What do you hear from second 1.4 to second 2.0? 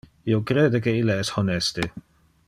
honeste.